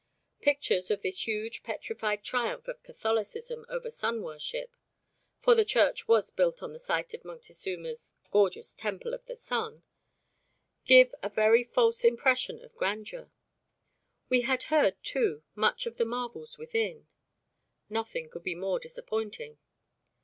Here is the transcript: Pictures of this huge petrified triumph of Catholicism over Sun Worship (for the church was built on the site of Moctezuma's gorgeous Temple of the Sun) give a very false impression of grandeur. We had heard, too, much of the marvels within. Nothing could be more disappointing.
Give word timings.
Pictures 0.41 0.89
of 0.89 1.03
this 1.03 1.27
huge 1.27 1.61
petrified 1.61 2.23
triumph 2.23 2.67
of 2.67 2.81
Catholicism 2.81 3.67
over 3.69 3.91
Sun 3.91 4.23
Worship 4.23 4.75
(for 5.37 5.53
the 5.53 5.63
church 5.63 6.07
was 6.07 6.31
built 6.31 6.63
on 6.63 6.73
the 6.73 6.79
site 6.79 7.13
of 7.13 7.21
Moctezuma's 7.21 8.11
gorgeous 8.31 8.73
Temple 8.73 9.13
of 9.13 9.23
the 9.27 9.35
Sun) 9.35 9.83
give 10.85 11.13
a 11.21 11.29
very 11.29 11.63
false 11.63 12.03
impression 12.03 12.59
of 12.65 12.75
grandeur. 12.75 13.29
We 14.27 14.41
had 14.41 14.63
heard, 14.73 14.95
too, 15.03 15.43
much 15.53 15.85
of 15.85 15.97
the 15.97 16.05
marvels 16.05 16.57
within. 16.57 17.05
Nothing 17.87 18.27
could 18.27 18.41
be 18.43 18.55
more 18.55 18.79
disappointing. 18.79 19.59